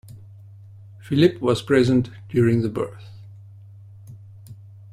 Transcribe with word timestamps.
Phillippe 0.99 1.39
was 1.41 1.61
present 1.61 2.09
during 2.27 2.63
the 2.63 2.69
birth. 2.69 3.09